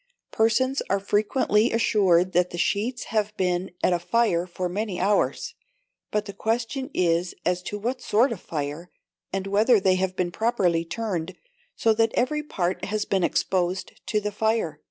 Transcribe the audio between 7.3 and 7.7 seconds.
as